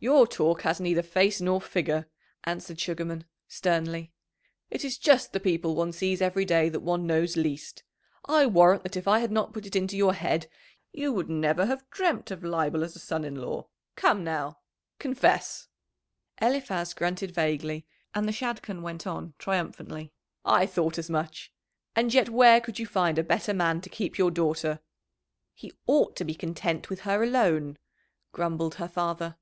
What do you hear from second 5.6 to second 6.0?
one